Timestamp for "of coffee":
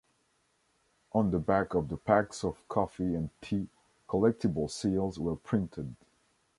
2.43-3.13